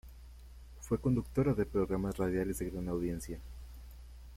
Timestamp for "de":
1.53-1.67, 2.57-2.71